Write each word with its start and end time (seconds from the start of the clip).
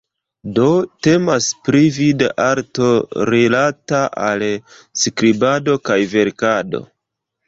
Do, 0.53 0.67
temas 1.07 1.49
pri 1.67 1.81
vida 1.97 2.29
arto 2.45 2.87
rilata 3.29 3.99
al 4.29 4.45
skribado 5.03 5.77
kaj 5.91 5.99
verkado. 6.15 6.83